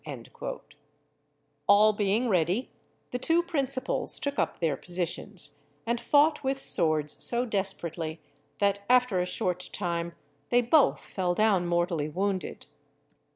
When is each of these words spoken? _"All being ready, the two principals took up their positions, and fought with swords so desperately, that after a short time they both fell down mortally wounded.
_"All 1.67 1.93
being 1.93 2.27
ready, 2.27 2.71
the 3.11 3.19
two 3.19 3.43
principals 3.43 4.17
took 4.19 4.39
up 4.39 4.57
their 4.57 4.75
positions, 4.75 5.59
and 5.85 6.01
fought 6.01 6.43
with 6.43 6.59
swords 6.59 7.23
so 7.23 7.45
desperately, 7.45 8.19
that 8.57 8.83
after 8.89 9.19
a 9.19 9.27
short 9.27 9.69
time 9.71 10.15
they 10.49 10.63
both 10.63 11.05
fell 11.05 11.35
down 11.35 11.67
mortally 11.67 12.09
wounded. 12.09 12.65